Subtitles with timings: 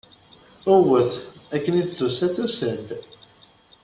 [0.73, 1.13] Ewwet!
[1.55, 2.87] Akken i d-tusa, tusa-d.